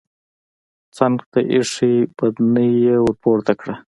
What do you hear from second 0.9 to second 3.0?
څنګ ته ايښی بدنۍ يې